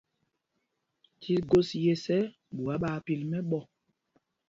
[1.19, 2.19] Tí gos yes ɛ,
[2.55, 3.63] ɓuá ɓaa pil mɛ́ɓɔ́.